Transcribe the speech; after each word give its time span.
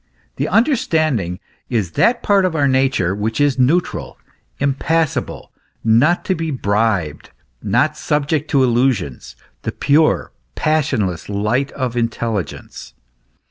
The 0.37 0.47
understanding 0.47 1.39
is 1.69 1.91
that 1.91 2.23
part 2.23 2.43
of 2.43 2.55
our 2.55 2.67
nature 2.67 3.13
which 3.13 3.39
is 3.39 3.59
neutral, 3.59 4.17
im 4.59 4.73
passible, 4.73 5.51
not 5.83 6.25
to 6.25 6.33
be 6.33 6.49
bribed, 6.49 7.29
not 7.61 7.95
subject 7.97 8.49
to 8.49 8.63
illusions 8.63 9.35
the 9.61 9.71
pure, 9.71 10.31
passionless 10.55 11.29
light 11.29 11.71
of 11.73 11.93
the 11.93 11.99
intelligence. 11.99 12.95